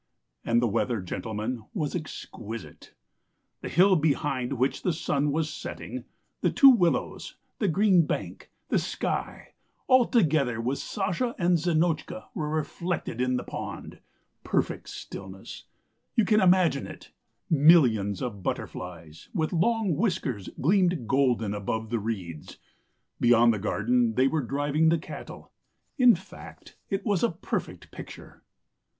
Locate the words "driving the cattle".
24.41-25.51